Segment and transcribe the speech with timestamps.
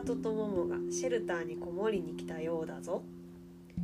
[0.00, 3.02] 里と桃がシェルターにこもりに来たようだぞ。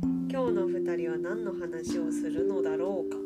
[0.01, 3.17] 今日の二人は何の話をするのだろうか。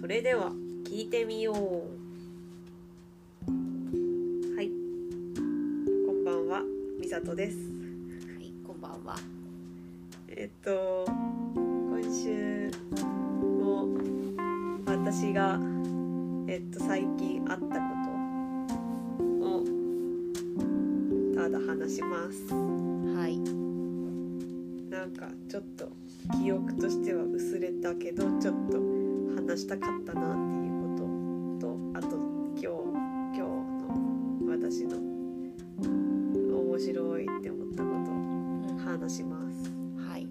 [0.00, 0.50] それでは
[0.84, 1.56] 聞いてみよう。
[4.56, 4.70] はい。
[6.06, 6.62] こんばんは
[6.98, 7.58] みさとです。
[7.58, 7.62] は
[8.40, 9.16] い、こんばんは。
[10.28, 10.99] えっと
[21.90, 22.54] します。
[22.54, 23.36] はい、
[24.90, 25.88] なんかちょっと
[26.40, 28.78] 記憶としては薄れたけどちょっと
[29.34, 31.02] 話したかったなっていうこ
[31.60, 32.16] ととあと
[32.54, 32.68] 今日
[33.34, 33.88] 今日の
[34.48, 34.98] 私の
[36.60, 38.12] 面白いって思ったこと
[38.74, 39.72] を話します。
[40.08, 40.28] はい、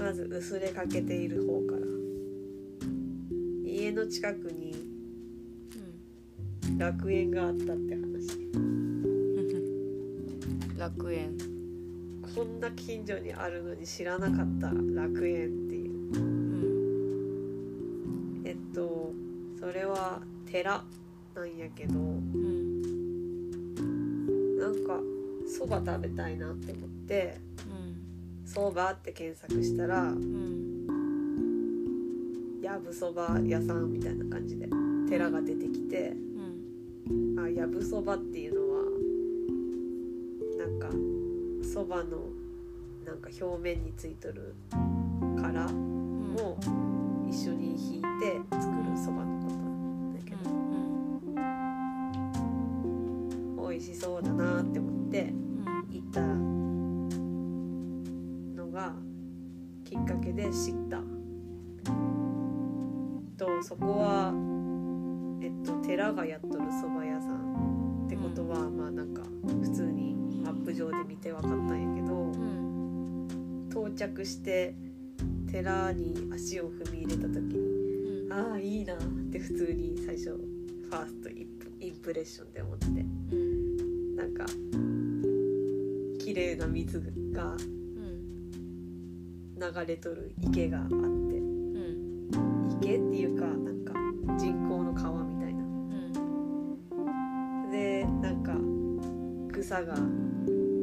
[0.00, 1.80] まず薄れかけている方から。
[3.66, 4.74] 家の近くに
[6.78, 8.05] 楽園があったって話
[10.86, 11.36] 楽園。
[12.32, 16.14] こんな近所にあるのに知らなかった楽園っていう。
[16.14, 16.18] う
[18.40, 19.10] ん、えっと
[19.58, 20.84] それは寺
[21.34, 22.80] なんやけどうん、
[24.58, 25.00] なんか
[25.48, 27.40] そば食べたいなって思って
[28.44, 30.86] そばって検索したらうん、
[32.62, 34.68] やぶそば屋さんみたいな感じで
[35.08, 36.12] 寺が出てきて
[37.08, 38.55] うん、あやぶそばっていう
[41.76, 42.16] そばの
[43.04, 44.54] なんか表面についとる
[45.38, 46.58] 殻うん、も
[47.28, 50.30] 一緒に引いて作るそばのことなんだけ
[53.60, 53.68] ど。
[53.68, 55.34] 美味しそうだなって思って
[55.90, 56.22] 行った
[58.62, 58.94] のが
[59.84, 61.02] きっかけで知った。
[63.36, 64.32] とそこは
[65.42, 66.40] えっと寺がやっ
[73.96, 74.74] 着して
[75.50, 77.56] 寺に足を踏み入れた時に
[78.26, 78.98] うん、ああいいなっ
[79.32, 82.86] て普通に最初ファーストインプインプレッションで思って。
[82.86, 84.44] うん、なんか
[86.22, 87.00] 綺麗な水
[87.32, 90.94] がうん、流れとる池があって。
[90.94, 93.94] うん、池っていうかなんか
[94.38, 95.62] 人工の川みたいな。
[95.62, 95.66] う
[97.68, 98.52] ん、でなんか
[99.52, 99.94] 草が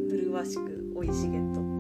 [0.09, 1.72] 麗しく生い茂っとっうん、て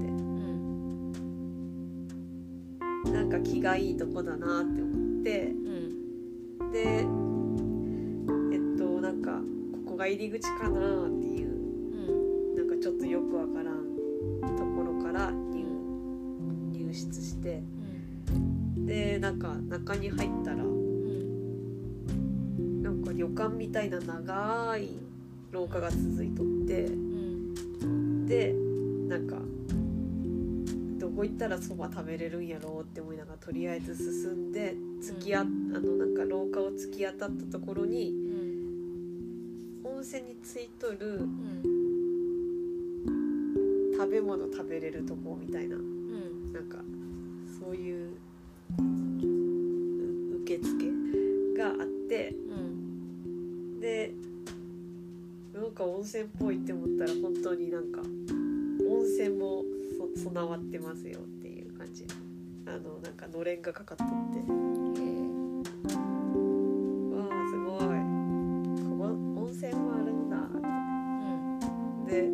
[3.43, 5.47] 気がいいとこだなって思って。
[5.47, 5.51] う
[6.65, 7.03] ん、でえっ
[8.77, 9.41] となんか
[9.85, 10.77] ここが入り口かなって
[11.27, 11.51] いうう
[12.53, 13.75] ん、なんかちょっとよくわからん
[14.55, 15.63] ところから入
[16.71, 17.61] 入室して。
[18.85, 24.89] でなんか中に入ったらうん、なんか旅館みたいな長い
[25.51, 26.89] 廊下が続いとって、
[28.27, 28.53] で
[29.07, 29.37] なんか
[31.15, 35.49] こ行ったらそば食べれるんやろうって思いながらとりあえず進んで突きああの
[35.97, 38.13] なんか廊下を突き当たったところに
[39.83, 41.23] 温泉についとるう
[43.11, 46.77] ん、食べ物食べれるとこみたいなうん、なんか
[47.59, 48.11] そういう
[48.79, 48.81] う
[50.43, 50.85] 受付
[51.57, 52.35] があってう
[53.77, 54.13] ん、で
[55.53, 59.72] なんか温泉っぽいって思ったら本当になんか温泉もそ
[60.15, 62.05] 備わってますよっていう感じ。
[62.65, 64.13] あのなんかのれんがかかっとって。
[64.39, 64.43] へ
[67.15, 67.97] わあすごい。
[69.35, 70.57] 温泉もあるんだっう
[72.03, 72.27] ん、てで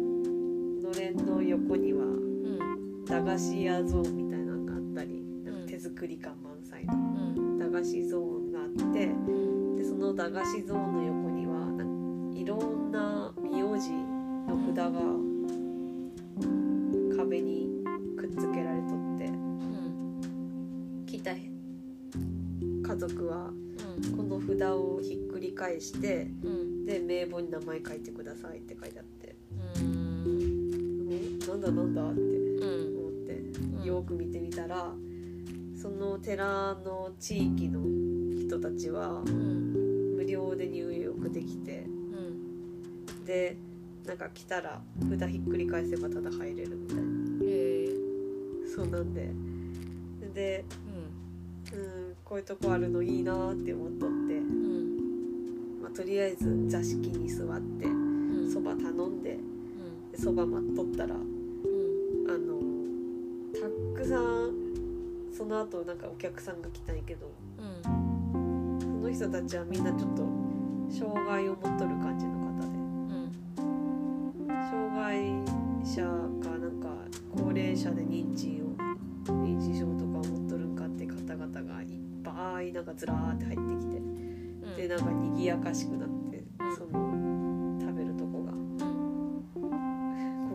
[0.88, 6.97] のれんの横にはうん、駄菓子屋ゾーンみたいなのがあったりなんか手作り感満載のう
[7.41, 9.09] ん、駄菓子ゾーンがあってう
[9.73, 11.53] ん、でその駄菓子ゾーンの横には
[12.35, 15.28] いろんな名字の札が
[22.99, 29.35] 族はうん、この札をひっくり返してうん、で名簿に名前書いてくださいって書いてあって。
[29.81, 33.34] うん、えなんだなんだってうん、思って
[33.79, 33.84] うん。
[33.84, 34.93] よく見てみたら
[35.81, 37.81] その寺の地域の
[38.37, 43.55] 人たちはうん、無料で入浴できてうん、で
[44.05, 47.03] なんか来たら札ひっくり返せばただ入れるみたいな。
[48.75, 49.29] そうなんで。
[50.34, 50.63] で
[52.29, 62.59] こういうとこあるのいいなって思っとって、うん、まあ、とりあえず座敷に座ってうん、そば頼んでうん、でそば待っとったらあうん、の
[63.96, 64.52] たくさん
[65.35, 70.28] その後なんかお客さんが来たんやけどうん、その人たちはみんなちょっと
[70.96, 72.39] 障害を持っとる感じの
[82.90, 84.76] ぱいなんかずらーって入ってきてうん。
[84.76, 86.76] でなんか賑やかしくなってうん。
[86.76, 88.52] その食べるとこが。
[88.52, 89.44] うん。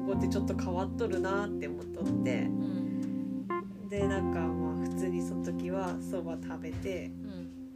[0.07, 2.43] ここってちょっと変わっとるなって思っとって。
[2.43, 3.89] うん。
[3.89, 7.13] でなんかまあ普通にその時はそば食べて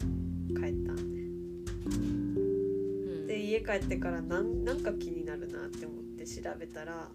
[0.01, 1.03] うん帰ったんで。
[1.97, 2.01] う
[3.25, 3.27] ん。
[3.27, 7.09] で家帰ってからなんなんか気になるなって思って調べたら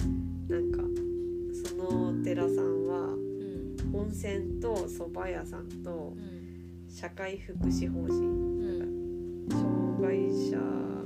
[0.00, 0.48] うん。
[0.48, 0.82] なんか
[1.68, 3.76] そのお寺さんはうん。
[3.94, 6.33] 温泉と蕎麦屋さんとうん
[6.94, 9.66] 社会福祉法人うん障
[10.00, 10.56] 害者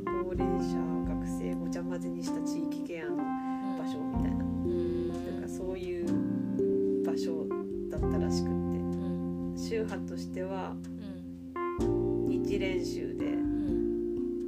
[0.04, 0.76] 高齢者
[1.08, 4.44] 学生ごちゃ混ぜにした地域ケアの場所みたいな。
[4.44, 5.08] うん。
[5.08, 7.48] なんかそういう場所
[7.90, 8.52] だったらしくって。
[8.52, 10.76] うん宗派としては
[11.80, 13.24] うん日蓮宗で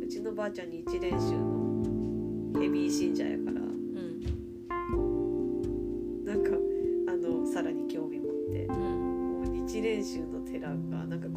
[0.05, 1.39] うちのばあちゃん日蓮宗
[2.53, 3.60] のヘビー信者やから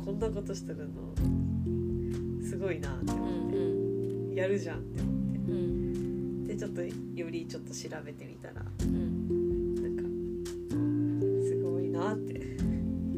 [0.04, 2.44] こんなことしてるの。
[2.46, 5.38] すごいなってう思って、んやるじゃんって思って。
[5.38, 6.44] うん。
[6.46, 6.92] でちょっとよ
[7.30, 8.66] りちょっと調べてみたら。
[8.82, 9.76] うん。
[9.76, 12.58] なんかすごいなって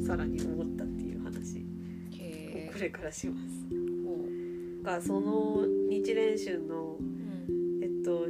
[0.06, 1.66] さらに思ったっていう話。
[2.72, 3.48] これからします。
[3.72, 7.84] えがその日蓮宗のうん。
[7.84, 8.28] えっと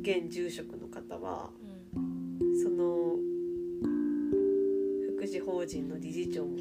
[0.00, 1.50] 現住職の方は
[1.94, 2.62] うん。
[2.62, 3.16] その
[5.16, 6.56] 福祉法人の理事長も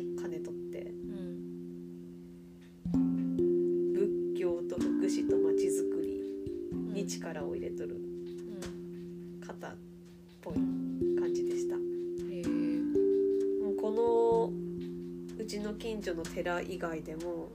[15.49, 17.49] ちの近所の寺以外でも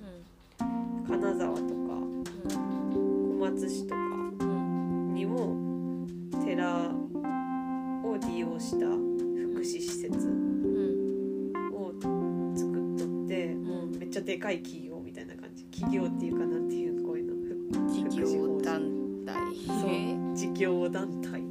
[1.07, 1.65] 金沢とか
[2.93, 3.97] 小松市とか
[4.41, 5.15] うん。
[5.15, 5.57] にも
[6.45, 6.91] 寺
[8.03, 11.53] を利用した福祉施設うん。
[11.73, 11.93] を
[12.57, 15.63] 作っとってもうめっちゃでかい企業みたいな感じ。
[15.67, 17.35] 企業っていうかなんていうこういうの
[17.87, 18.91] ふ事業団
[19.25, 19.35] 体。
[19.67, 21.44] そう事業団体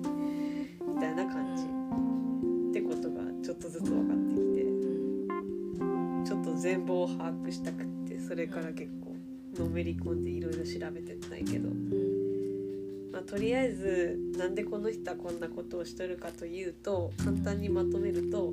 [8.33, 9.15] それから結構
[9.63, 13.11] のめり込んでいろいろ調べてったんやけど、うん。
[13.13, 18.51] まあ、とりあえずなんでこの人はこんなことをしとるかというと簡単にまとめると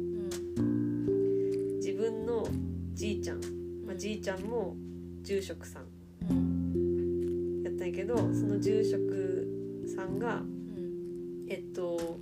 [1.76, 2.46] 自分の
[2.92, 3.40] じいちゃん、
[3.86, 4.76] まあ、じいちゃんも
[5.22, 5.84] 住職さん
[6.28, 12.18] うんやったんやけどその住職さんがうんえっと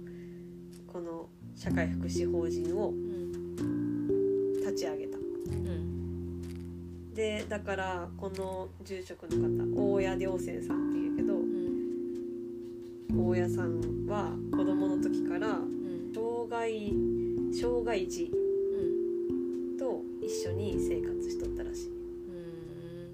[0.87, 3.89] この社会福祉法人をうん。
[4.69, 5.08] 立ち上げ
[7.19, 11.39] でだからこの住職の方大谷良泉さんっていうけどう
[13.13, 16.13] ん大谷さんは子供の時からうん。
[16.15, 16.93] 障害
[17.61, 19.77] 障害児うん。
[19.77, 21.93] と一緒に生活しとったらしい。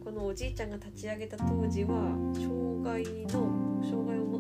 [0.05, 3.03] このおじいちゃんが立ち上げた当時は障害
[3.33, 4.34] の障害を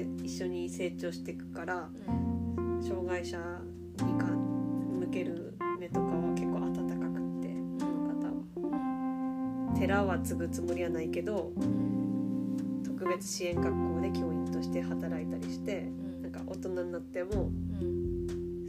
[0.00, 1.88] そうやって一緒に成長していくから
[2.80, 3.38] 障害者
[3.98, 9.74] にか向ける目とかは結構温かくってこの方は。
[9.78, 11.52] 寺は継ぐつもりはないけど
[12.84, 15.86] 特別支援学校で教員として働いたりして
[16.22, 17.50] なんか大人になっても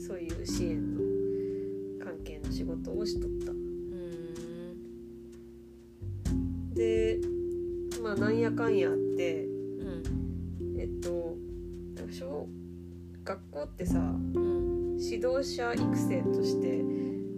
[0.05, 1.01] そういう支援の
[2.03, 3.53] 関係の仕事をしとった。
[6.75, 7.19] で
[8.01, 8.89] まあなんやかんや
[13.81, 13.99] ってさ
[14.99, 16.81] 指導者育成として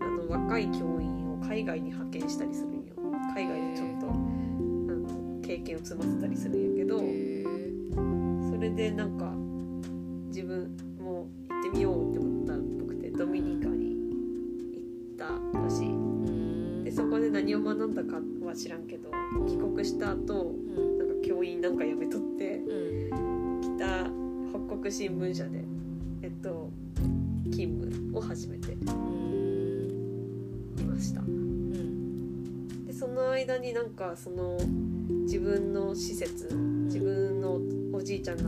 [0.02, 2.94] あの若い教員を海外に派遣したりするんよ。
[3.34, 7.00] 海外でちょっとあの経験を積ませたりするんやけど
[8.52, 9.32] それでなんか
[10.28, 13.96] 自分も行ってみようって思ったっぽくてドミニカに
[14.74, 14.84] 行
[15.14, 16.84] ったらしい。
[16.84, 19.10] でそこで何を学んだかは知らんけど
[19.48, 20.54] 帰国した後
[21.00, 22.62] なんか教員なんか辞めとって
[23.62, 24.10] 北
[24.68, 25.73] 北国新聞社で
[26.44, 26.70] と
[27.50, 28.76] 勤務を始めてい
[30.86, 31.22] ました。
[32.86, 34.58] でその間になんかその
[35.24, 36.54] 自分の施設
[36.86, 37.60] 自分の
[37.98, 38.44] おじいちゃんが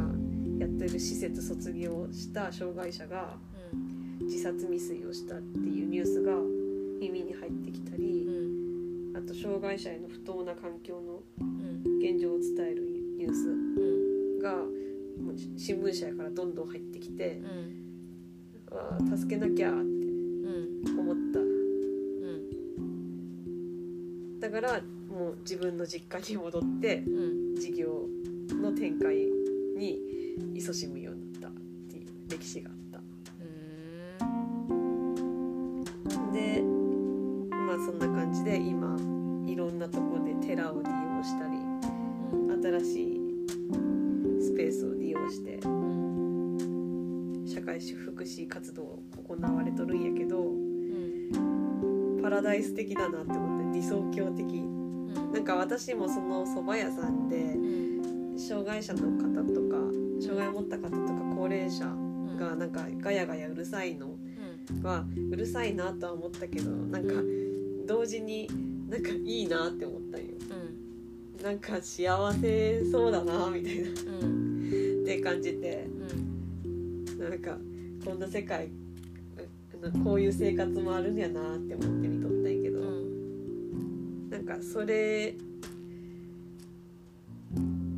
[0.59, 3.37] やってる施設卒業した障害者が
[4.21, 6.33] 自殺未遂をしたっていうニュースが
[6.99, 8.27] 耳に入ってきたり
[9.15, 11.21] あと障害者への不当な環境の
[11.99, 12.83] 現状を伝える
[13.17, 14.55] ニュースが
[15.57, 17.41] 新聞社やからどんどん入ってきて
[18.71, 19.79] あー助けなきゃって
[20.91, 21.39] 思った。
[24.47, 27.45] だからもう自分の実家に戻ってうん。
[27.55, 28.05] 事業
[28.61, 29.15] の展開
[29.77, 29.99] に
[30.55, 31.51] 勤しむようになったっ
[31.89, 32.69] ていう歴史が
[47.77, 52.19] 会福祉活動行われとるんやけどうん。
[52.21, 54.45] パラダイス的だなって思って理想郷的。
[54.45, 55.31] うん。
[55.33, 58.39] なんか私もその蕎麦屋さんでうん。
[58.39, 59.77] 障害者の方とか
[60.21, 62.37] 障害を持った方とか高齢者うん。
[62.37, 64.81] がなんかガヤガヤうるさいのうん。
[64.81, 67.13] はうるさいなとは思ったけどなんか
[67.85, 68.47] 同時に
[68.89, 70.27] なんかいいなって思ったんよ。
[71.39, 71.43] うん。
[71.43, 73.89] なんか幸せそうだなみたいな。
[73.89, 73.91] っ
[74.21, 75.03] うん。
[75.05, 75.83] て感じて。
[75.84, 75.84] うん
[77.29, 77.57] なんか
[78.03, 78.69] こんな世界
[79.81, 82.79] うこういう生活もあるんやなって思って見とったんやけど、
[84.29, 85.35] なんかそれ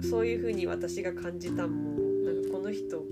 [0.01, 1.71] そういう風に私が感じたん。
[1.71, 3.03] もなんかこの人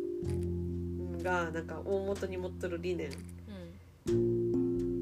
[1.24, 3.10] がなんか大元に持っとる理念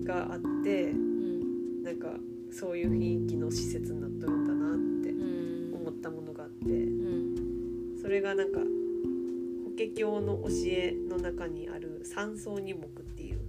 [0.06, 2.08] があってうんなんか
[2.52, 5.76] そういう雰囲気の施設になっとるんだなってうん。
[5.76, 6.66] 思ったものがあって。
[6.66, 6.70] う
[7.98, 8.00] ん。
[8.02, 8.60] それがなんか
[9.84, 13.40] 法華経の教えの中にある三層二目っていう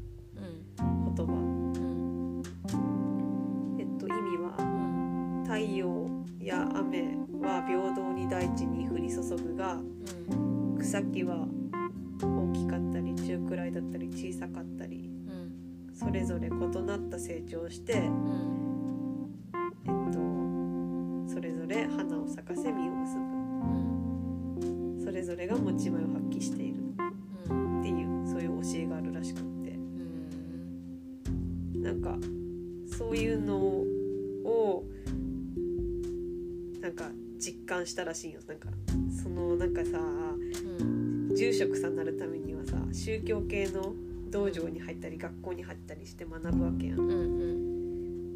[1.16, 1.32] 言葉。
[1.32, 2.42] うん
[3.78, 6.08] えっと意味は太陽
[6.40, 11.46] や雨は平等に大地に降り注ぐがうん草木は
[12.22, 16.50] 大きかったり中くらいだったり小さかったりうんそれぞれ異
[16.82, 18.63] なった成長をして、うん
[37.94, 38.40] したらしいよ。
[38.48, 38.68] なんか
[39.22, 43.94] そのなんかさうん住職さんになるためにはさ宗教系の
[44.30, 46.98] 道場に入ったり学校に入ったりして学ぶわけやん。
[46.98, 47.14] うんう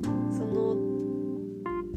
[0.06, 0.32] ん。
[0.32, 0.76] その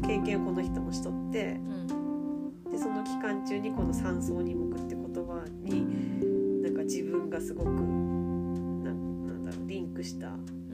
[0.08, 2.72] 経験をこの人もしとってうん。
[2.72, 10.32] でその期間中にこの「三層二目」って言葉になんか自分がすごくなんなんだろうリンクした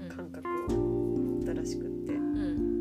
[0.08, 2.14] 感覚を持ったらしくって。
[2.14, 2.78] うん。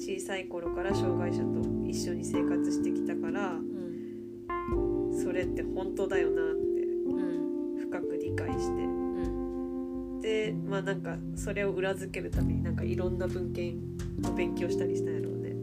[0.00, 8.84] 小さい頃から障害者と一緒に生活してきたからうんそれって本当だよなってうん深く理解して。
[8.84, 13.78] うんでまあなんかそれを裏付けるためになんかいろんな文献
[14.22, 15.48] を勉強したりしたんやろうね。
[15.50, 15.54] う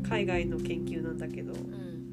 [0.00, 2.06] ん海外の研究なんだけどうん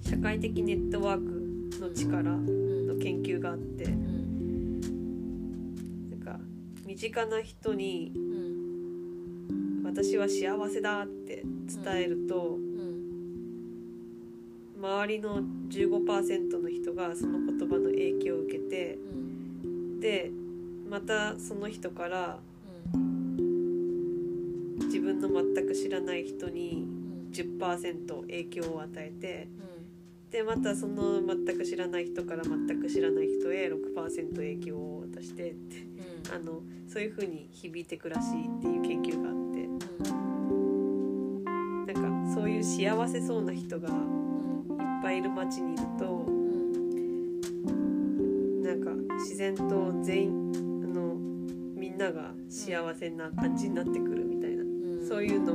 [0.00, 4.80] 社会的ネットワークの力の研究があってうん
[6.10, 6.38] なんか
[6.86, 8.39] 身近な人にうん
[9.90, 11.42] 「私は幸せだ」って
[11.84, 12.58] 伝えると
[14.78, 18.98] 周りの15%の人がその言葉の影響を受けて
[19.98, 20.30] で
[20.88, 22.38] またその人から
[24.84, 26.86] 自分の全く知らない人に
[27.32, 29.48] 10%影響を与えて
[30.30, 35.89] でまたその全く知らない人から全く知らない人へ6%影響を渡してって。
[36.32, 39.40] あのそういう風に響いてくらしいっていう研究があって。
[41.92, 43.94] なんかそういう幸せそうな人がいっ
[45.02, 46.24] ぱいいる街にいると
[48.62, 50.30] なんか自然と全員
[50.84, 51.14] あの
[51.74, 54.64] みんなが幸せな感じになってくるみたいな、
[55.08, 55.54] そういうの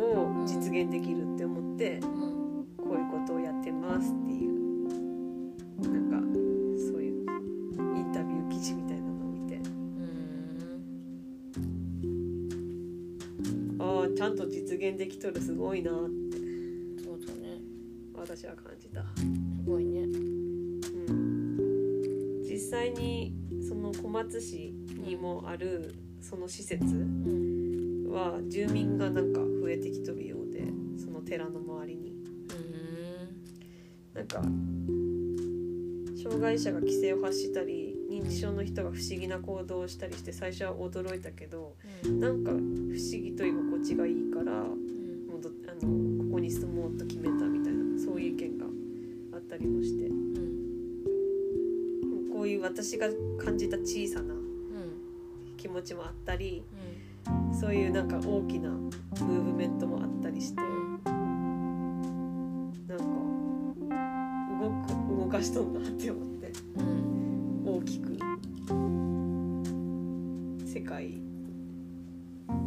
[0.00, 2.00] を実現できるって思って
[2.76, 4.51] こういうことをやってますっていう
[14.82, 15.92] 現できとるすごいな。
[15.92, 16.38] って
[17.04, 17.60] そうだね。
[18.14, 19.02] 私は感じた。
[19.16, 19.24] す
[19.64, 20.00] ごいね。
[20.00, 20.06] う
[21.12, 22.42] ん。
[22.42, 23.32] 実際に
[23.68, 24.74] その小松市
[25.06, 28.10] にもあるその施設うん。
[28.10, 30.64] は住民がなんか増えてきとるようで
[30.98, 32.12] その寺の周りに。
[34.14, 34.42] なんか
[36.22, 42.20] 障害者が規制を発したり認知症の人が不思議な行動をしたりして最初は驚いたけどうん。
[42.20, 42.60] なんか不思
[42.92, 44.76] 議と居心地がいいからもう
[45.68, 48.64] あのここに住もうと決めたみたいなそういう意見が
[49.34, 50.06] あったりもして。
[50.06, 50.62] うん。
[52.32, 53.08] こういう私が
[53.38, 54.42] 感じた小さなうん。
[55.56, 56.64] 気持ちもあったり
[57.28, 57.54] うん。
[57.54, 60.62] そういうなんか大きなムーブメントもあったりして。
[62.88, 63.04] なんか
[64.60, 64.70] 動
[65.16, 66.52] く動かしとんなって思って。
[66.76, 67.62] うん。
[67.64, 68.18] 大きく
[70.66, 71.20] 世界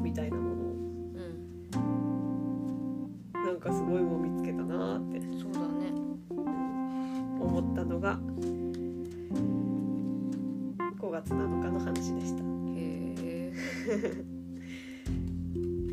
[0.01, 0.74] みたいなも
[3.65, 5.19] かすごいもん見つけたなーって。
[5.39, 5.91] そうだね。
[7.39, 8.19] 思ったのが
[10.99, 12.43] 5月7日の話でした。
[12.43, 13.53] へえ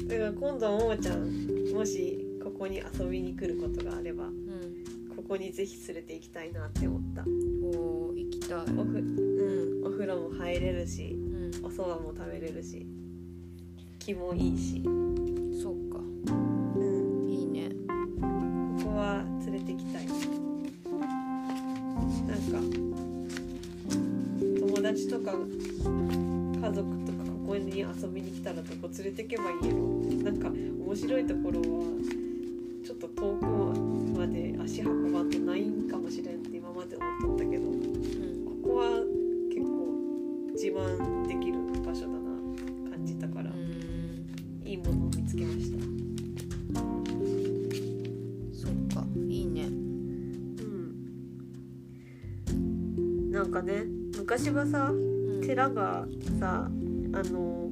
[0.07, 1.31] だから今度ももちゃん
[1.73, 7.23] もしここに遊びに来ることがあればうんここにぜひ連れて行きたいなって思った。
[7.23, 8.59] おー行きたい。
[8.77, 11.65] おふ、うん、お風呂も入れるしうん。
[11.65, 12.87] お蕎麦も食べれるし
[13.99, 14.83] 気もいいし、
[25.25, 29.79] か家族とかここに遊びに来たらどこ連れてけばいいやろ
[30.25, 31.65] なんか面白いところは
[32.85, 33.47] ちょっと遠く
[34.19, 38.85] まで足運ばんとないんかもしれんって今まで思っとったけどこうんこは
[39.49, 39.93] 結構
[40.53, 42.21] 自慢できる場所だな
[42.91, 44.63] 感じたからうん。
[44.65, 45.79] いいものを見つけました。
[48.55, 49.65] そっかいいね。
[49.65, 49.71] う
[52.53, 53.31] ん。
[53.31, 53.85] なんかね
[54.17, 54.93] 昔はさ
[55.53, 56.07] うん寺が
[56.41, 56.69] さあ
[57.31, 57.69] の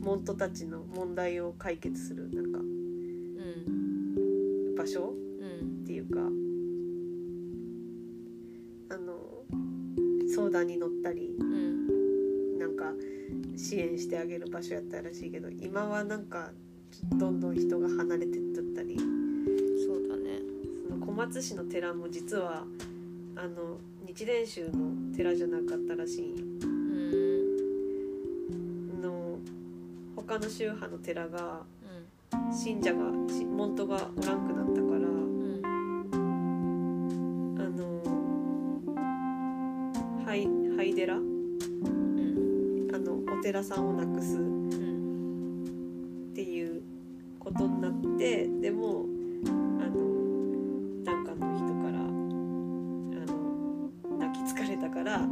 [0.00, 4.74] 門徒たちの問題を解決するなんかうん。
[4.74, 5.10] 場所？
[5.10, 5.16] うん。
[5.82, 6.20] っていうか
[8.94, 9.44] あの
[10.34, 12.58] 相談に乗ったりうん。
[12.58, 12.94] なんか
[13.58, 16.52] 支援してあげる場所やったらしいけど今はなんか
[17.18, 18.96] どんどん人が離れてっとったり。
[18.96, 20.38] そうだね。
[20.88, 22.64] その小松市の寺も実は
[23.36, 26.34] あの日蓮宗の寺じゃなかったらしい。
[26.62, 26.77] うん
[30.28, 32.54] 他の宗派の寺がうん。
[32.54, 33.00] 信者が
[33.32, 35.62] し門徒がおらんくなったからうん。
[37.58, 38.02] あの
[40.26, 41.14] 廃廃寺？
[41.14, 42.88] あうん。
[43.04, 46.82] のお寺さんをなくすうんっていう
[47.38, 49.06] ことになってでも
[49.46, 52.02] あの檀家の人からあ
[53.26, 55.26] の泣き疲れたから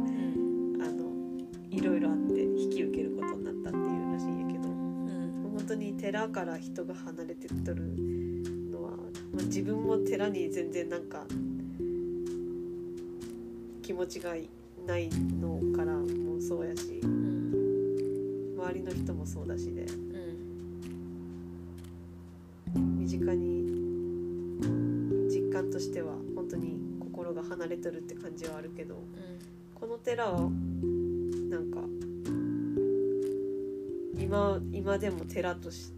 [6.17, 7.93] 寺から人が離れてっとる
[8.71, 11.25] のは、まあ、自分も寺に全然なんか
[13.83, 14.31] 気持ちが
[14.87, 19.83] ないのからもそうやしうん周りの人もそうだしで
[22.75, 23.67] うん身近に
[25.29, 28.95] 実感としては本当に心が離れてるって感じはあるけど
[29.75, 31.81] この寺はなんか
[34.27, 35.93] 今今でも寺とし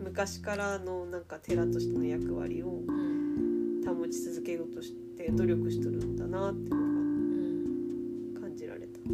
[0.00, 8.98] 昔からのなんか寺としての役割をうん保ち続けようとして努力しとるんだなっていうのうんが感じられた。
[8.98, 9.12] そ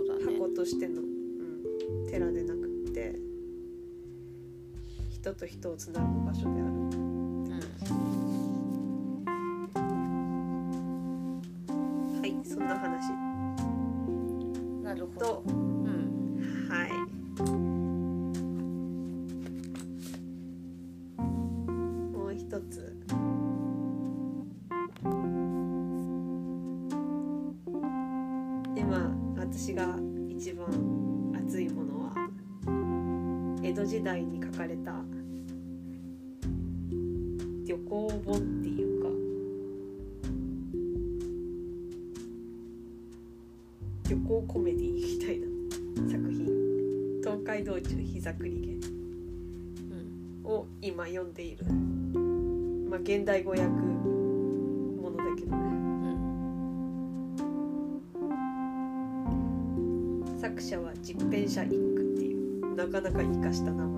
[0.00, 0.38] うだね。
[0.38, 3.18] 箱としての、うん、寺でなくって
[5.10, 6.72] 人と人をつなぐ場所である
[12.20, 13.10] はいそんな話。
[13.10, 15.61] うんなるほど
[48.22, 48.86] 道中膝栗毛
[50.46, 51.66] うん」を今読んでいる。
[52.88, 55.62] まあ現代語訳ものだけどね。
[60.24, 60.38] うん。
[60.40, 62.74] 作者は実編者一句っていう。
[62.76, 63.91] なかなか生かした名前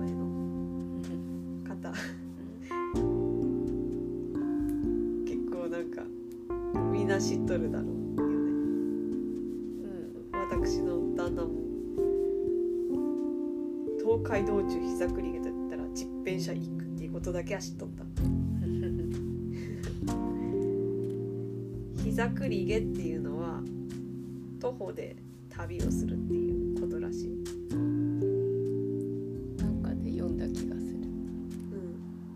[17.55, 17.85] いうことだけは知った
[22.03, 23.61] 膝栗毛っていうのは
[24.59, 25.15] 徒歩で
[25.49, 27.29] 旅をするっていうことらしい、
[29.57, 30.99] なんかで読んだ気がする。
[30.99, 31.07] うん、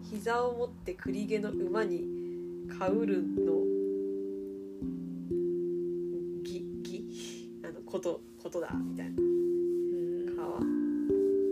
[0.04, 2.08] 膝を持って栗毛の馬に
[2.68, 3.28] かうるの
[6.44, 7.06] ぎぎ
[7.64, 9.16] あのことことだみたいな。
[9.18, 10.36] うん。
[10.36, 10.62] 川っ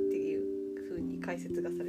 [0.10, 0.44] ていう
[0.90, 1.87] 風に解説がされ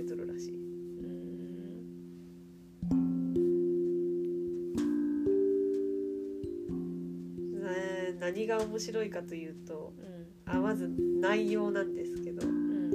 [8.68, 9.92] 面白いかというと
[10.46, 10.52] うん。
[10.52, 10.88] あまず
[11.20, 12.90] 内容なんですけどうん。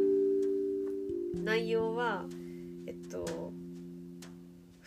[1.44, 2.26] 内容は
[2.88, 3.52] えっと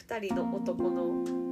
[0.09, 1.46] 2人の男の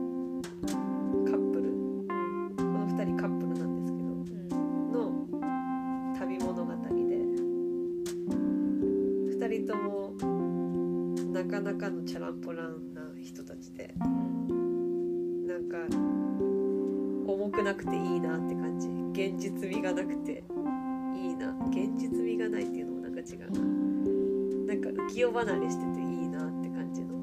[25.34, 27.14] 離れしてていいなって感じの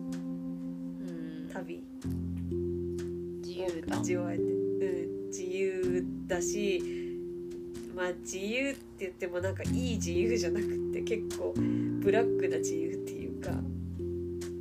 [1.53, 1.83] 旅。
[3.41, 3.99] 自由だ。
[3.99, 7.01] 味わえて、うん、自由だし
[7.95, 13.51] まあ自由って言ってもなんかいい自由じゃなくって結構ブラックな自由っていうか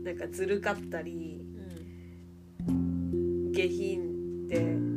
[0.04, 1.44] なんかずるかったり
[3.52, 4.89] 下品で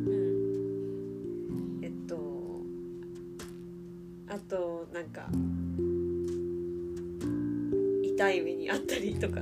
[8.73, 9.41] あったりとか。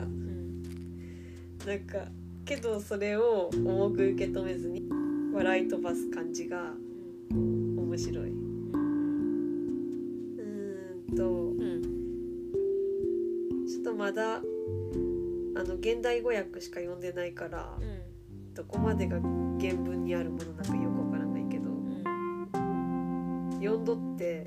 [1.65, 2.08] なんか
[2.44, 4.84] けどそれを重く受け止めずに
[5.34, 6.74] 笑い飛ばす感じが
[7.32, 8.30] 面白い。
[8.30, 11.52] うーんと
[13.70, 14.41] ちょっとまだあ
[15.63, 17.78] の現代語訳しか読んでないから
[18.56, 19.20] どこまでが
[19.60, 21.70] 原文にあるものなんかよくわからないけど
[23.60, 24.46] 読んどって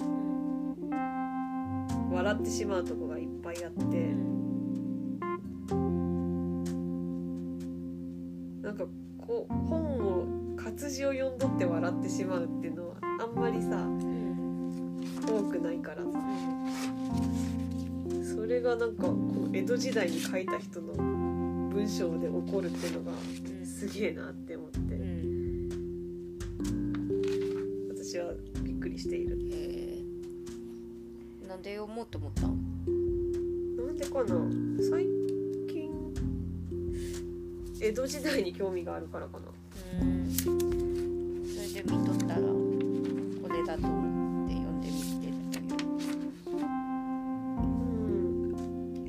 [2.11, 4.15] 笑ってしまうとこがいっぱいあって
[10.77, 13.87] 活字を読んどって笑ってしまうっていうのはあんまりさ
[15.25, 16.03] 多くないから。
[16.03, 16.09] さ
[18.35, 23.17] それがなんかこの江戸時代に書いた人の文章で起こるっていうのが
[23.65, 24.79] すげえなって思って。
[27.97, 28.33] 私は
[28.65, 29.39] びっくりしている。
[31.49, 32.49] なんで読もうと思ったの？
[32.49, 34.35] なんでかな？
[34.91, 35.05] 最
[35.69, 35.93] 近
[37.81, 39.45] 江戸時代に興味があるからかな。
[40.37, 40.54] それ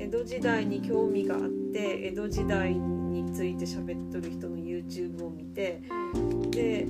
[0.05, 1.41] 江戸時代に興味があっ
[1.73, 5.81] て江戸時代について喋っとる人の YouTube を見て
[6.51, 6.85] で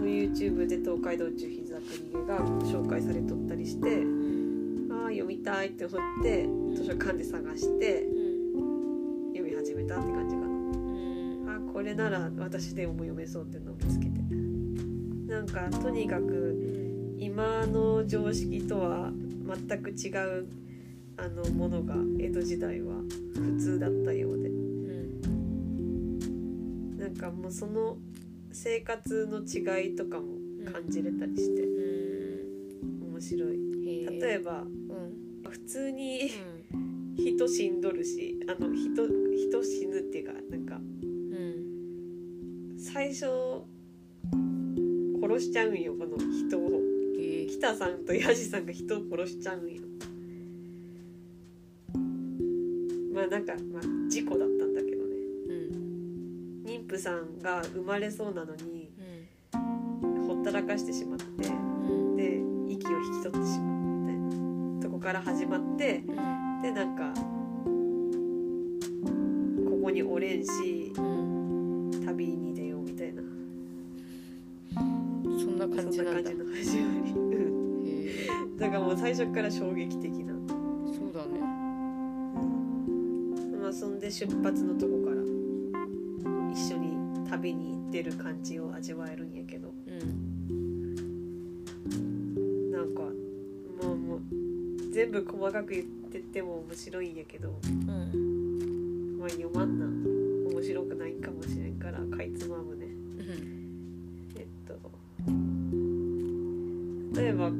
[0.00, 4.02] YouTube で東海道中膝栗毛が紹介されとったりして
[4.90, 8.04] ああ読みたいって思って図書館で探して
[9.32, 11.54] 読み始めたって感じかな。
[11.54, 14.10] あこれなら私でも読めそうっていうのを見つけて。
[15.28, 19.12] なんかとにかく今の常識とは
[19.68, 20.08] 全く違
[20.40, 20.48] う
[21.22, 22.94] あのものが江戸時代は
[23.34, 24.48] 普通だったようで。
[26.98, 27.98] なんかもうその
[28.52, 30.26] 生活の違いとかも
[30.72, 31.62] 感じれたりして。
[33.02, 33.58] 面白い。
[34.18, 34.64] 例えば
[35.50, 36.30] 普通に
[37.16, 39.06] 人死んどるしあの人
[39.36, 40.80] 人死ぬっていうかなんか
[42.78, 43.26] 最初
[45.20, 46.80] 殺しちゃうんよこの人を。
[47.50, 49.82] 北さんとヤジさんが人を殺しちゃうんよ
[53.20, 55.14] まあなんか、まあ、事故だったんだけどね。
[56.64, 58.90] 妊婦さんが生まれそうなのに
[60.26, 61.42] ほったらかしてしまって
[62.16, 66.02] で息を引き取ってしまうみたいなとこから始まって
[66.62, 67.12] でなんか
[69.68, 70.94] ここにおれんし
[72.06, 73.22] 旅に出ようみたいな。
[75.38, 76.22] そんな感じそんなだ。
[76.22, 77.14] なん感じの始まり
[78.58, 80.29] だからもう最初から衝撃的な
[83.70, 85.22] まあそんで出発のとこから
[86.52, 89.72] 一緒に旅に行ってる感じを味わえるんやけど。
[89.86, 90.32] うん
[92.72, 93.02] なんか
[93.86, 94.20] もうもう
[94.92, 97.60] 全部細かく言ってっても面白いんやけど。
[97.62, 99.86] うんまあ読まんな。
[99.86, 102.88] 面白くないかもしれんからかいつまむね。
[104.34, 104.74] えっと
[107.20, 107.54] 例えばこ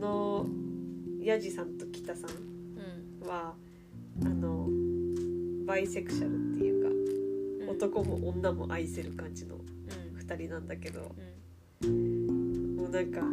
[0.00, 0.46] の
[1.20, 2.51] ヤジさんと北さん。
[5.72, 9.56] バイセクシャルっていうか男も女も愛せる感じの
[10.22, 11.08] 2人なんだけども
[12.88, 13.24] うなんかあ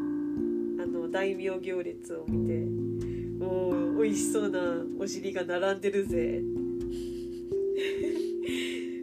[0.88, 2.64] の大名行列を見て
[3.44, 4.62] 「おお美味しそうな
[4.98, 6.42] お尻が並んでるぜ」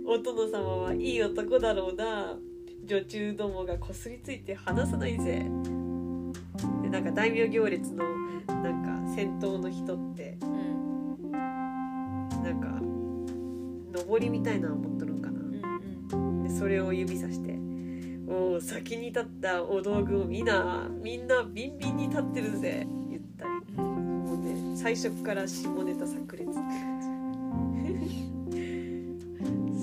[0.08, 2.38] お殿様はいい男だろうな。
[2.86, 5.44] 女中どもがこすりついて離さないぜ。
[6.82, 8.04] でなんか大名行列の
[8.46, 10.38] なんか先頭の人って
[12.44, 12.85] なんか
[14.08, 15.40] 上りみたいなの持っとるんかな。
[16.42, 17.58] でそれを指さして
[18.28, 23.50] 「おお先に立ったお道具を見なみんなビンビンに立ってるぜ」言ったり。
[23.82, 26.44] もうね最初から下ネタ炸裂。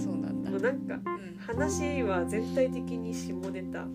[0.04, 0.52] そうなんだ。
[0.52, 1.04] なんかうん。
[1.38, 3.88] 話は全体的に下ネタ。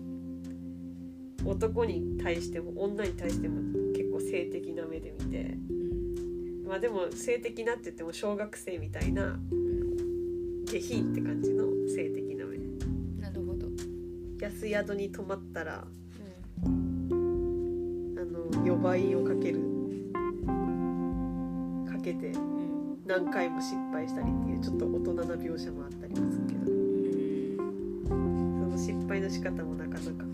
[1.45, 3.61] 男に対しても女に対しても
[3.95, 5.57] 結構性的な目で見て。
[6.67, 9.39] まあでも性的なって言っても小学生みたいな
[10.69, 12.59] 下品って感じの性的な目
[13.19, 13.67] なるほど。
[14.39, 15.83] 安宿に泊まったら
[16.63, 18.15] うん。
[18.19, 19.59] あの予売をかける。
[21.91, 22.99] かけてうん。
[23.07, 26.71] 何回も失敗したりっていうちょっと大人な描写もあったりもするけど。
[26.71, 26.75] う
[28.15, 28.59] ん。
[28.61, 30.28] その失敗の仕方もなかなか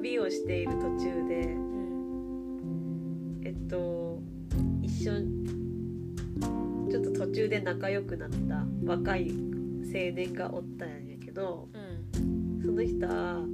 [0.00, 3.42] 旅をしている途中でうん。
[3.44, 4.18] えっと
[4.82, 5.12] 一緒
[6.90, 9.36] ちょっと途中で仲良くなった若い青
[10.14, 11.78] 年がおったんやけどう
[12.18, 12.62] ん。
[12.62, 13.44] その人は、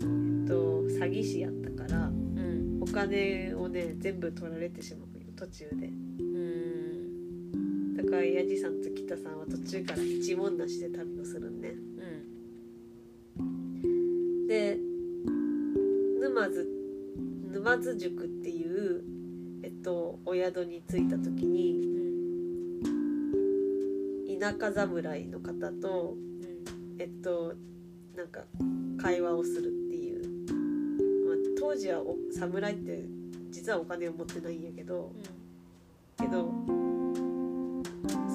[0.00, 0.04] え
[0.44, 2.78] っと、詐欺師やったからうん。
[2.82, 5.86] お金をね全部取られてしまうよ途中で。
[5.86, 7.96] うん。
[7.96, 11.45] だからヤジさんと北さんは途中から一文なしで旅をする
[17.76, 19.04] 沼津宿っていう
[19.62, 21.82] えっとお宿に着いた時に
[24.40, 26.14] 田舎侍の方と
[26.98, 27.54] えっと
[28.16, 28.40] なんか
[28.98, 30.24] 会話をするっていう、
[31.28, 33.04] まあ、当時はお侍って
[33.50, 35.12] 実はお金を持ってないんやけど
[36.18, 36.50] けど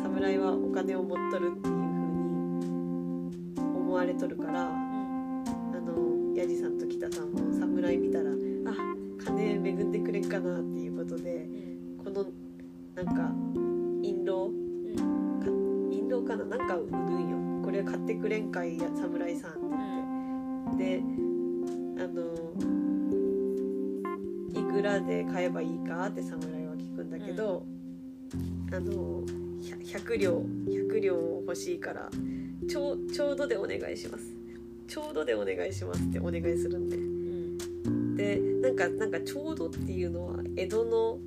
[0.04, 8.31] 侍はお金を持っとるっていう風に思われとるからあのヤジさんと北さんも侍見たら
[9.92, 11.48] あ金恵んでくれんかなっていうことで
[12.04, 12.26] この
[12.96, 13.32] なんか
[14.02, 14.52] 印籠？
[15.92, 16.46] 印籠かな？
[16.46, 17.38] なんか売るんよ。
[17.64, 19.70] これ買ってくれんかいや侍さんって言
[20.76, 20.84] って。
[20.84, 21.04] で
[22.04, 22.24] あの
[24.54, 27.66] いくらで買えばいいかって侍は聞くんだけど、
[28.72, 29.24] あの
[29.62, 32.10] 100両100両欲しいから
[32.68, 34.34] ちょうちょうどでお願いします。
[34.88, 37.11] ちょうどでお願いしますってお願いするんで。
[38.22, 41.18] でなんかなんかちょうどっていうのは江戸の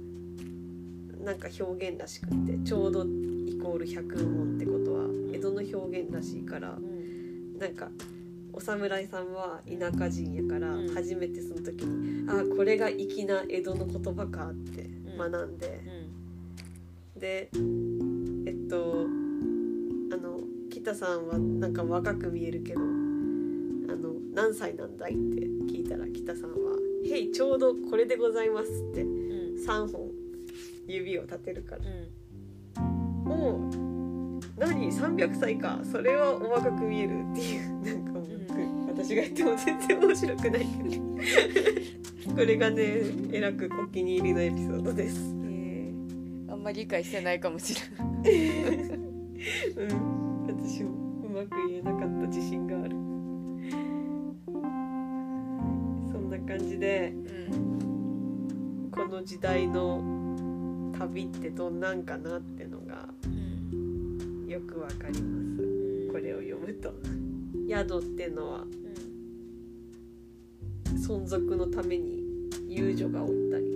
[1.24, 6.78] なんか表現らしくってちょうどイコール100問ってことは江戸の表現らしいから
[7.58, 7.88] なんか
[8.52, 10.94] お侍さんは田舎人やからうん。
[10.94, 15.80] 初めてその時に、あこれが粋な江戸の言葉かって学んで、
[17.16, 17.50] で
[18.46, 19.06] えっと
[20.12, 20.38] あの
[20.70, 25.40] 北さんはなんか若く見えるけどあの何歳なんだいって
[25.72, 26.73] 聞いたら北さんは
[27.14, 30.10] 「へいちょうどこれでございます」って3本
[30.86, 31.82] 指を立てるから
[33.26, 33.70] 「おお
[34.58, 35.80] 何？300歳か。
[35.90, 38.24] それはお若く見える」っていう なんかもう、
[38.88, 45.34] 私が言っても全然面白くないけど これがねえらくお気に入りのエピソードです。
[46.48, 48.34] あんまり理解してないかもしれない。
[49.76, 50.90] うん、私も
[51.26, 53.03] うまく言えなかった自信がある。
[56.44, 57.12] な感じで
[57.50, 58.90] うん。
[58.90, 63.08] この時代の旅ってどんなんかなってのが
[64.46, 66.12] よくわかります。
[66.12, 66.92] これを読むと。
[67.68, 68.64] 宿ってのは
[70.96, 72.22] 存続のために
[72.68, 73.74] 遊女がおったり。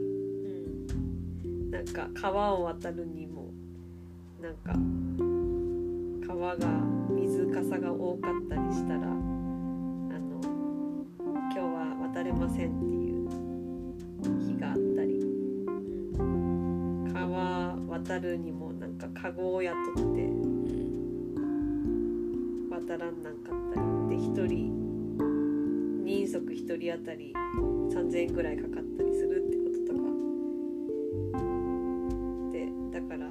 [1.71, 3.51] なんか川を渡るにも
[4.41, 4.73] なんか
[6.27, 6.67] 川が
[7.11, 9.38] 水かさが多かったりしたら
[12.15, 13.29] 渡れませんっていう。
[14.41, 15.23] 日があったり。
[17.13, 20.01] 川渡るにもなんかカゴを雇って。
[22.71, 23.87] 渡らんなんかったり。
[24.09, 24.73] で1人
[26.05, 27.35] 人足1人当たり。
[27.91, 30.09] 3,000円ぐらいかかったりするってこととか。
[32.53, 33.31] でだから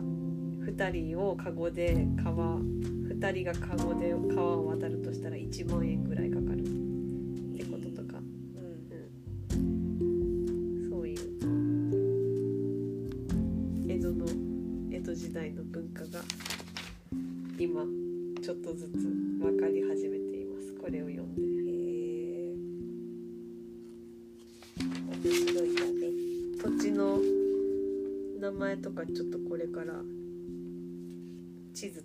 [0.72, 6.87] 2人をカゴで川2人がカゴで川を渡るとしたら1万円ぐらいかかる。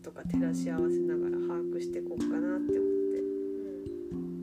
[0.02, 2.92] とか照らし合わせながら把握していこうかなって思っ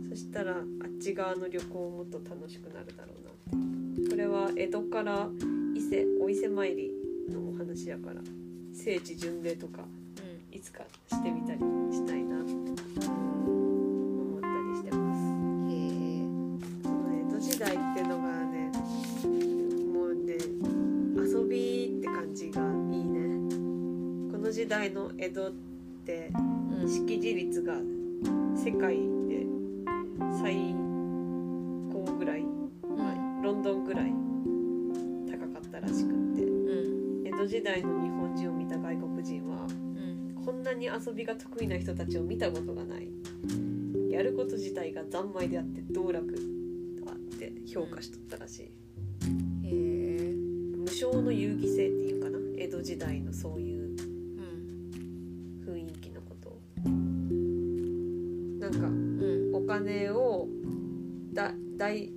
[0.07, 0.09] て。
[0.09, 4.09] そしたらあっち側の旅行もっと楽しくなるだろうなって。
[4.09, 5.29] これは江戸から
[5.75, 6.91] 伊勢お伊勢参り
[7.29, 8.21] のお話やから
[8.73, 9.83] 聖地巡礼とか
[10.51, 11.78] いつかしてみたり
[25.21, 25.51] 江戸っ
[26.05, 26.31] て
[26.79, 27.73] うん識字率が
[28.55, 28.95] 世界
[29.27, 29.45] で
[30.41, 30.73] 最
[31.91, 32.43] 高ぐらい、
[32.97, 34.13] まあロンドンぐらい
[35.29, 36.43] 高かったらしくって。
[36.43, 37.27] うん。
[37.27, 40.41] 江戸時代の日本人を見た外国人はうん。
[40.45, 43.09] こんなに遊びが得意な人たちを見たことがない。
[44.09, 46.33] やること自体が三昧であって道楽
[47.05, 48.69] だって評価しとったらしい、へ
[49.67, 50.33] え。
[50.77, 52.39] 無償の遊戯性っていうかな？
[52.57, 53.78] 江戸時代のそういう
[58.71, 59.55] なんかうん。
[59.55, 60.47] お金を
[61.33, 62.11] だ代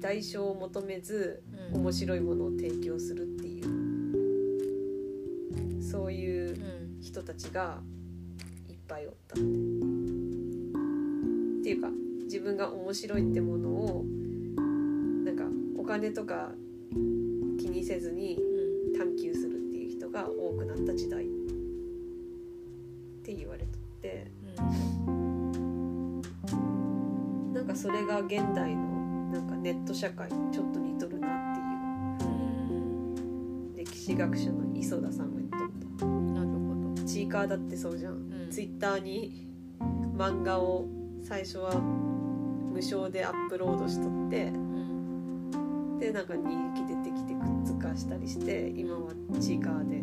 [0.00, 1.80] 代償を求めずうん。
[1.82, 3.66] 面白いものを提供するっていう。
[5.82, 7.00] そういううん。
[7.00, 7.80] 人たちが
[8.68, 9.42] いっぱいおったって。
[9.42, 9.46] っ
[11.62, 11.88] ていうか
[12.24, 14.04] 自分が面白いってものを
[15.24, 15.44] なんか
[15.78, 16.52] お金とか
[17.58, 18.98] 気にせずにうん。
[18.98, 21.26] 探求するっていう人が多くなった時代っ
[23.22, 24.26] て言われとって。
[24.56, 24.66] なん。
[25.06, 25.15] か
[27.76, 31.30] それが現代のなんかネット社会にちょっと似とるなっ
[32.18, 35.60] ていう歴史学者の磯田さんが言っとっ
[35.98, 36.06] た。
[36.06, 37.02] なるほど。
[37.04, 39.46] チーカーだってそうじゃん、んツイッターに
[40.16, 40.86] 漫画を
[41.22, 50.02] 最初は無償でアップロードしとってうんでなんか人気出てきてくっつかしたりして今はチーカーで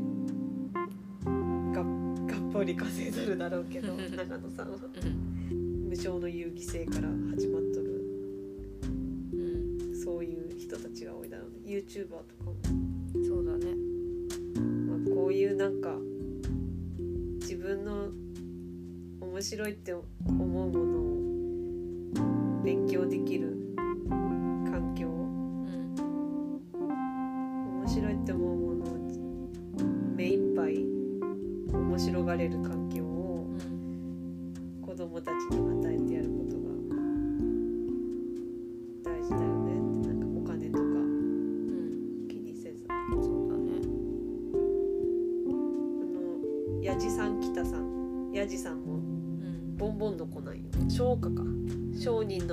[1.73, 4.75] ががっぽり稼いどるだろうけど長野さんは。
[4.75, 5.32] うん
[5.93, 8.01] 無償の遊戯性から始まっとる。
[8.81, 9.35] う
[9.91, 11.57] んそういう人たちが多いだろうね。
[11.67, 12.55] YouTuber とかも、
[13.23, 13.75] そうだね。
[14.87, 15.95] まあ、こういうなんか
[17.41, 18.07] 自分の
[19.21, 20.99] 面白いって思うもの
[22.59, 23.55] を勉強できる
[24.09, 25.93] 環境うん
[27.83, 28.97] 面白いって思うものを
[30.15, 30.73] 目いっぱい
[31.71, 33.93] 面白がれる環境をうん。
[34.93, 35.62] 子供たちに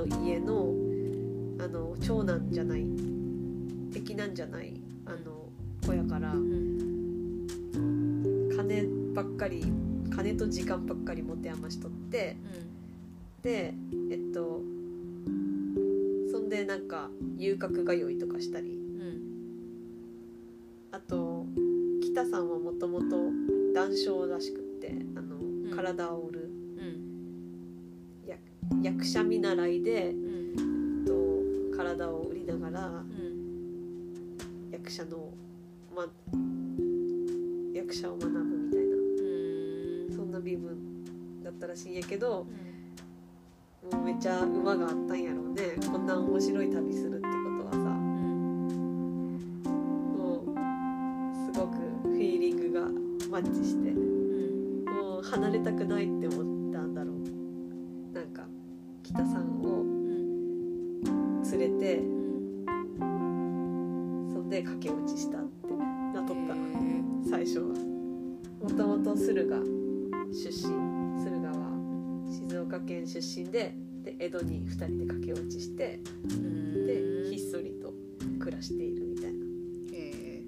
[0.06, 0.74] の家の
[1.62, 2.84] あの長男じゃない
[3.92, 4.72] 敵なんじゃない
[5.04, 5.48] あの
[5.86, 7.46] 子やからうん。
[8.56, 9.64] 金ばっかり
[10.14, 12.36] 金と時間ばっかり持て余しとって
[13.42, 13.74] で
[14.10, 14.60] えっと
[16.30, 19.20] そんでなんか遊郭が酔いとかしたりうん。
[20.92, 21.44] あと
[22.02, 23.06] 北さんはもともと
[23.74, 25.70] 談笑らしくってあの、ん。
[25.74, 26.39] 体を売る
[28.82, 30.14] 役者見習いで、
[31.06, 34.70] と、体を売りながらうん。
[34.70, 35.30] 役者の、
[35.94, 36.06] ま、
[37.74, 40.08] 役者を学ぶみたいうん。
[40.08, 41.04] なそんな身分
[41.42, 42.46] だったらしいんやけど
[43.82, 43.92] うん。
[43.92, 45.76] もうめっちゃ馬があったんやろうね。
[45.90, 47.26] こんな面白い旅するってこ
[47.60, 47.78] とはさ。
[47.78, 49.62] うん。
[50.16, 52.82] もうすごくフィーリングが
[53.30, 54.84] マッチしてうん。
[54.86, 56.59] もう離れたくないって思ったんだろうなんか
[59.12, 62.02] 北さんをうん連れてう
[63.04, 65.50] んそんで駆け落ちしたって。
[66.14, 66.56] なっとったへ
[67.28, 67.74] 最初は。
[68.62, 69.60] もともと駿河
[70.32, 70.72] 出身。
[71.24, 71.76] 駿河は
[72.28, 77.92] 静岡県出身でで江戸に2人で駆け落ちしてーでひっそりと
[78.38, 79.38] 暮らしているみたいな。
[79.92, 80.42] へ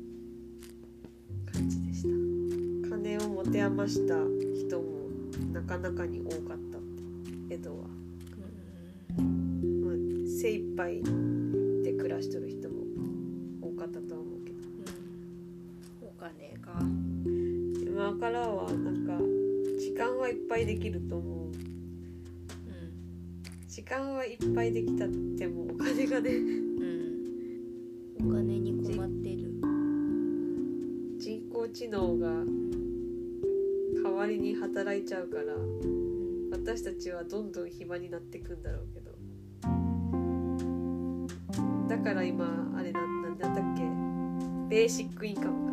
[1.53, 2.09] 感じでした。
[2.91, 4.15] 金を持て余した
[4.55, 5.09] 人も
[5.53, 6.79] なかなかに多かった。
[6.79, 6.81] っ
[7.49, 7.85] て江戸は、
[10.83, 11.03] 精一杯
[11.85, 12.83] で暮らしとる人も
[13.61, 14.57] 多かったとは思うけど。
[16.03, 16.09] うん。
[16.09, 16.83] お金か。
[17.81, 19.19] 今からはなんか
[19.79, 21.47] 時間はいっぱいできると思う。
[21.47, 21.53] うん。
[23.69, 26.31] 時間はいっぱいできたってもお金がね。
[26.31, 26.35] う
[28.25, 28.29] ん。
[28.29, 29.53] お金に困ってる。
[31.19, 32.45] 人工知能が
[34.03, 35.55] 代わりに働いちゃうから
[36.51, 39.02] 私たちはどんどん暇になってくんだろうけど
[42.03, 42.45] から今
[42.77, 43.83] あれなんなんだったっけ？
[44.69, 45.71] ベーシックインカム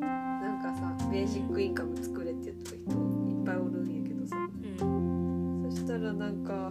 [0.00, 0.06] か。
[0.06, 4.36] なんかさベーシックインカム作れって言ってる人いっぱいおるんやけどさ。
[4.80, 6.70] うんそしたらなんか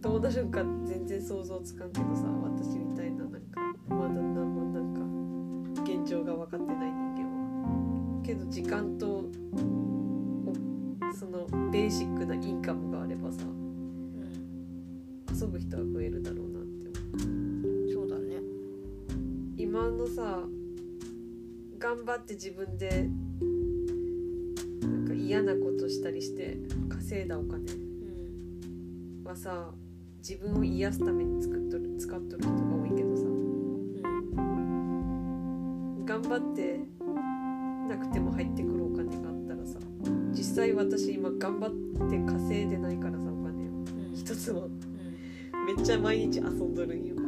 [0.00, 3.38] どうなるんか全然想像つかんけどさ私みたいななんか
[3.88, 8.22] まだ何もなんか現状が分かってない人間は。
[8.24, 9.24] けど時間と
[11.12, 13.44] そのベーシックなインカムがあればさ
[19.90, 20.44] 今のさ
[21.80, 23.08] 頑張って自分で
[25.12, 29.72] 嫌なことしたりして稼いだお金うんはさ
[30.18, 33.22] 自分を癒すために作っとる使っとる人が多いけどさ。
[33.24, 34.04] うん
[36.06, 36.78] 頑張って
[37.88, 39.80] なくても入ってくるお金があったらさ
[40.30, 41.70] 実際私今頑張っ
[42.08, 43.72] て稼いでないからさお金を。
[43.72, 44.14] うん。
[44.14, 44.66] 一つも。
[44.66, 44.78] うん。
[45.76, 47.19] めっちゃ毎日遊んどるんよ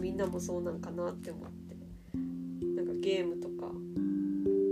[0.00, 1.70] みんなもそうなんかなって思って。
[2.76, 3.70] なんかゲームとか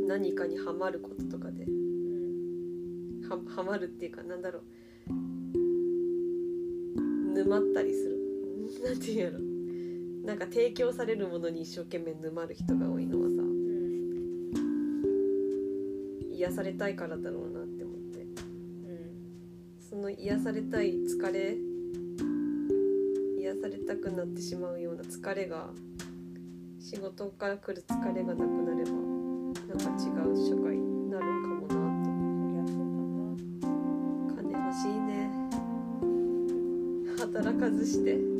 [0.07, 3.29] 何かにハマることとかでうん。
[3.29, 4.63] はハマるっていうかなんだろう。
[7.35, 8.17] 沼ったりする。
[8.83, 9.39] なんていうんやろ。
[10.27, 13.69] なんか提供されるものに一生懸命沼る人が多いのはさうん。
[16.33, 18.23] 癒されたいからだろうなって思って。
[18.23, 18.31] うん。
[19.79, 21.59] その癒されたい疲れ
[23.71, 25.71] れたくなってしまうような疲れが
[26.81, 32.87] 仕事から来る疲れがなくなればなんか違う社会になるんかもなそりゃそう
[33.61, 33.67] と
[34.37, 35.31] 金欲しいね。
[37.19, 38.38] 働かずして。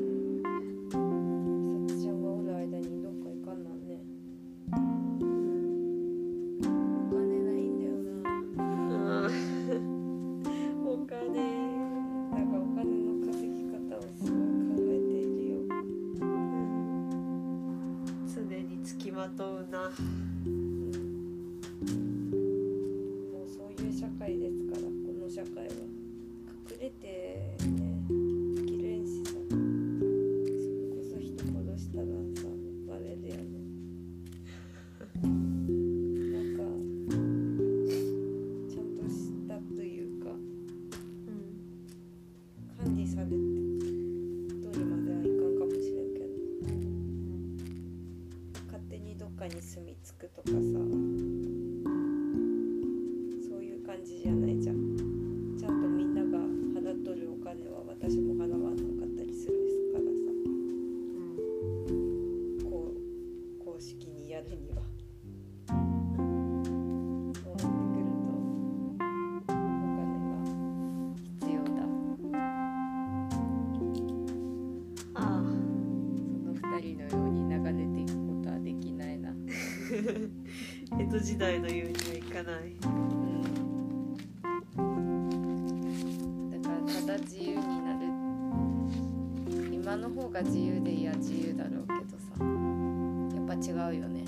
[90.39, 92.29] が自由でいや自由だろうけどさ。
[92.39, 94.23] やっぱ違うよね。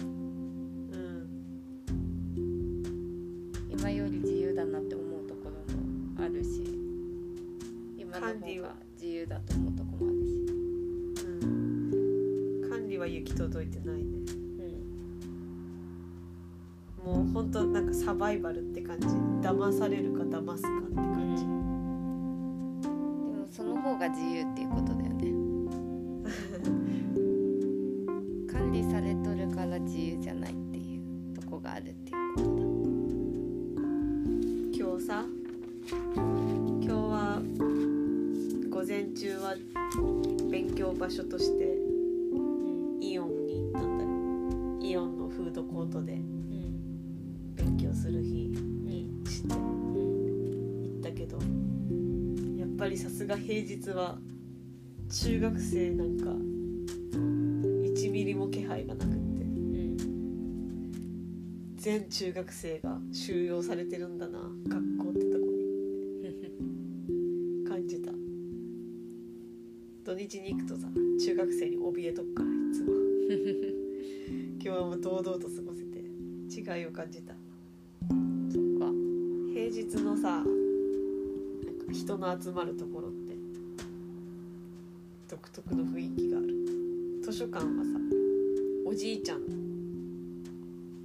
[0.92, 1.28] うん。
[3.70, 5.56] 今より自由だなって思うところも
[6.18, 6.64] あるし
[7.96, 11.24] 今の方が自由だと思うところもあるし。
[11.26, 12.68] うん。
[12.68, 14.02] 管理は行き届いてないね。
[17.04, 17.22] うん。
[17.22, 19.06] もうほんとなんかサバイバルって感じ。
[19.06, 20.79] 騙されるか騙すか
[45.70, 47.54] コートでうん。
[47.54, 51.38] 勉強する日にして行ったけど
[52.58, 54.18] やっぱりさすが平日は
[55.08, 56.30] 中学生なんか
[57.94, 59.96] 1ミリも気配がなくってうん。
[61.76, 65.60] 全中学生が収容されてるんだな学校ってとこに。
[67.68, 68.12] 感じた。
[70.04, 70.88] 土日に行くとさ
[71.24, 72.92] 中学生に怯えとくからいつも
[74.62, 76.00] 今日はもう堂々と過ごせて
[76.50, 77.32] 違いを感じた。
[77.32, 78.92] そっか。
[79.54, 83.34] 平日のさなんか人の集まるところって
[85.30, 86.48] 独特の雰囲気がある。
[87.22, 87.70] 図書館はさ
[88.84, 89.40] おじいちゃん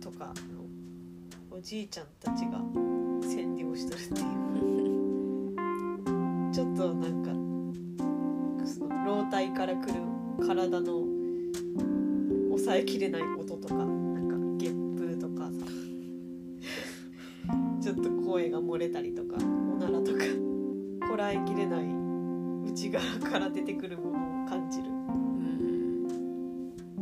[0.02, 2.58] とかのおじいちゃんたちが
[3.22, 4.36] 占領してるっていう。
[6.52, 7.32] ちょっとなんか
[8.68, 9.94] その老体から来る
[10.46, 11.16] 体の
[12.56, 13.45] 抑えきれない音
[23.30, 24.90] から出てくるものを感じる。
[24.90, 24.92] う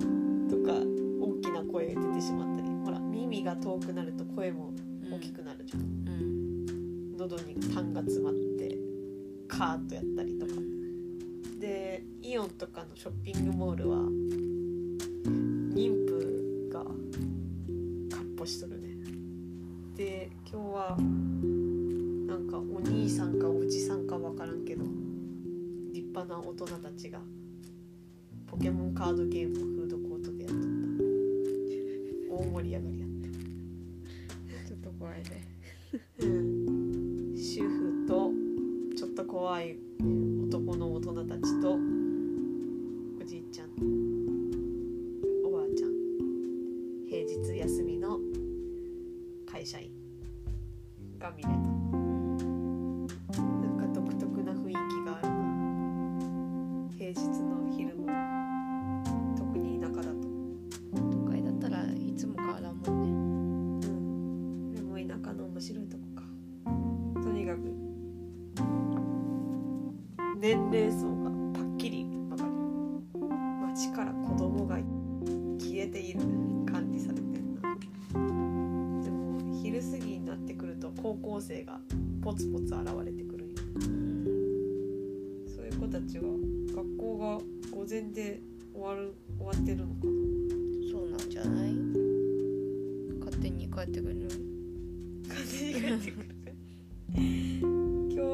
[0.05, 0.73] んとか
[1.21, 2.69] 大きな声が出てしまったり。
[2.85, 4.73] ほら耳が遠くなると声も
[5.11, 7.17] 大きくなるじゃん、うん。
[7.17, 8.77] 喉に痰が詰まって
[9.47, 10.53] カーッとやったりとか。
[11.59, 13.97] でイオンとかのショッピングモールは
[15.73, 16.89] 妊婦がか
[18.21, 18.97] っ歩しとるね。
[19.95, 20.97] で今日は
[22.27, 25.02] なんかお兄さんかおじさんか分からんけど立
[26.13, 27.19] 派な大人たちが
[28.45, 29.82] ポケモンカードゲームを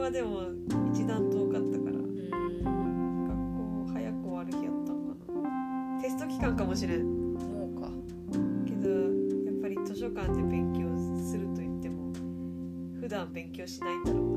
[0.10, 0.42] はでも
[0.92, 1.98] 一段遠かったから。
[1.98, 2.26] うん。
[3.28, 5.14] 学校早く終わる日やったのか
[5.96, 6.02] な。
[6.02, 7.34] テスト期間かもしれん。
[7.36, 7.92] もうか。
[8.66, 10.90] けどやっぱり図書館で勉強
[11.24, 12.12] すると言っても
[13.00, 14.29] 普段勉強しないんだろう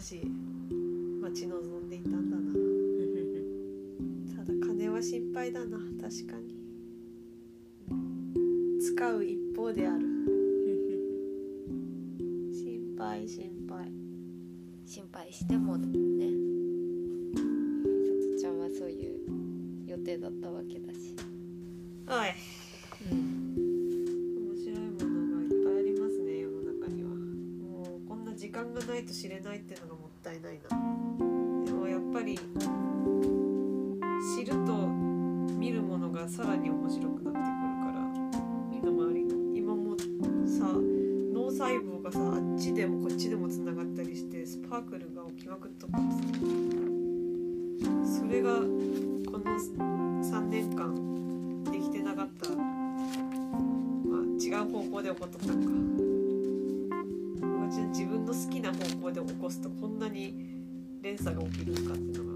[0.00, 0.26] しい。
[1.20, 2.52] 待ち望んでいたんだな。
[4.34, 5.78] ただ金は心配だな。
[6.00, 6.56] 確かに。
[8.80, 10.06] 使う一方である。
[12.52, 13.92] 心配心配。
[14.86, 15.76] 心配しても
[30.40, 30.70] いないな。
[31.66, 32.38] でもやっぱり
[34.36, 34.72] 知ると
[35.58, 37.42] 見るものがさらに面白くなってくる
[37.84, 38.00] から
[38.70, 39.96] 身の回りの今も
[40.46, 40.64] さ
[41.32, 46.02] 脳細胞がさあっちでもこっちでもつながったりしてスパークルが起きまくっとってさ
[48.20, 49.44] それがこの
[50.24, 52.56] 3年間できてなかったま
[54.16, 56.00] あ、違う方向で起こっとったんか。
[57.92, 59.89] 自分の好きな方向で起こすとこんなに
[61.02, 62.30] 連鎖が起きるのかっていうのが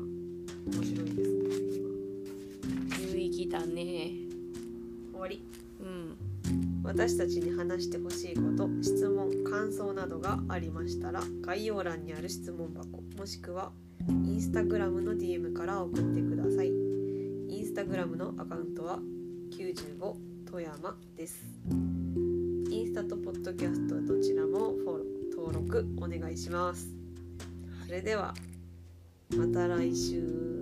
[0.78, 1.44] 面白いですね
[2.96, 4.12] 今有意義だね。
[5.12, 5.42] 終わり。
[5.80, 6.16] うん。
[6.82, 13.72] 私たちに話してほしいこと質問感想などがありましたら概要欄にある質問箱もしくは
[14.08, 16.68] インスタグラムの DM から送ってください。
[16.68, 18.98] インスタグラムのアカウントは
[19.52, 20.14] 95
[20.50, 21.44] 富山です。
[22.70, 26.88] インスタとポッドキャストどちらもフォロー登録お願いします。
[27.86, 28.34] それでは
[29.36, 30.53] また来週。